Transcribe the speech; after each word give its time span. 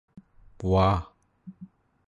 വാ 0.63 0.87